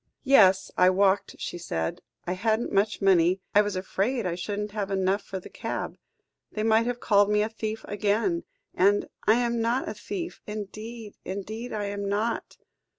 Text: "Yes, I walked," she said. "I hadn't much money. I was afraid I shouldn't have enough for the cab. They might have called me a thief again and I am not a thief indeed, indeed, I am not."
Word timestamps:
"Yes, 0.23 0.71
I 0.77 0.89
walked," 0.89 1.35
she 1.37 1.59
said. 1.59 2.01
"I 2.25 2.33
hadn't 2.33 2.71
much 2.71 3.03
money. 3.03 3.39
I 3.53 3.61
was 3.61 3.75
afraid 3.75 4.25
I 4.25 4.33
shouldn't 4.33 4.71
have 4.71 4.89
enough 4.89 5.21
for 5.21 5.39
the 5.39 5.47
cab. 5.47 5.95
They 6.51 6.63
might 6.63 6.87
have 6.87 6.99
called 6.99 7.29
me 7.29 7.43
a 7.43 7.49
thief 7.49 7.85
again 7.87 8.43
and 8.73 9.07
I 9.27 9.35
am 9.35 9.61
not 9.61 9.87
a 9.87 9.93
thief 9.93 10.41
indeed, 10.47 11.17
indeed, 11.23 11.71
I 11.71 11.85
am 11.85 12.09
not." 12.09 12.57